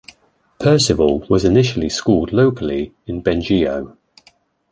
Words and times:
Percival 0.59 1.19
was 1.29 1.45
initially 1.45 1.87
schooled 1.87 2.33
locally 2.33 2.91
in 3.05 3.21
Bengeo. 3.21 3.97